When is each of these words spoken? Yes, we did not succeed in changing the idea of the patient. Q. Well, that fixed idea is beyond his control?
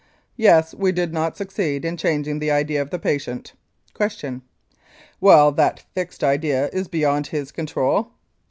Yes, 0.35 0.73
we 0.73 0.91
did 0.91 1.13
not 1.13 1.37
succeed 1.37 1.85
in 1.85 1.95
changing 1.95 2.39
the 2.39 2.49
idea 2.49 2.81
of 2.81 2.89
the 2.89 2.97
patient. 2.97 3.53
Q. 3.93 4.41
Well, 5.19 5.51
that 5.51 5.81
fixed 5.93 6.23
idea 6.23 6.71
is 6.73 6.87
beyond 6.87 7.27
his 7.27 7.51
control? 7.51 8.09